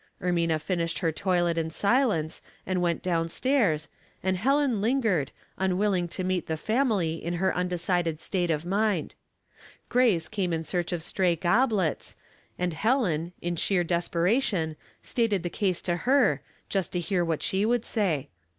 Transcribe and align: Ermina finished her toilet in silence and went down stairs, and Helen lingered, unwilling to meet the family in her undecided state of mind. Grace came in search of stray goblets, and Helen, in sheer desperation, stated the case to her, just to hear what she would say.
Ermina 0.19 0.59
finished 0.59 0.97
her 0.97 1.11
toilet 1.11 1.59
in 1.59 1.69
silence 1.69 2.41
and 2.65 2.81
went 2.81 3.03
down 3.03 3.29
stairs, 3.29 3.87
and 4.23 4.35
Helen 4.35 4.81
lingered, 4.81 5.31
unwilling 5.59 6.07
to 6.07 6.23
meet 6.23 6.47
the 6.47 6.57
family 6.57 7.23
in 7.23 7.35
her 7.35 7.55
undecided 7.55 8.19
state 8.19 8.49
of 8.49 8.65
mind. 8.65 9.13
Grace 9.89 10.27
came 10.27 10.53
in 10.53 10.63
search 10.63 10.91
of 10.91 11.03
stray 11.03 11.35
goblets, 11.35 12.15
and 12.57 12.73
Helen, 12.73 13.33
in 13.43 13.55
sheer 13.55 13.83
desperation, 13.83 14.75
stated 15.03 15.43
the 15.43 15.51
case 15.51 15.83
to 15.83 15.97
her, 15.97 16.41
just 16.67 16.91
to 16.93 16.99
hear 16.99 17.23
what 17.23 17.43
she 17.43 17.63
would 17.63 17.85
say. 17.85 18.29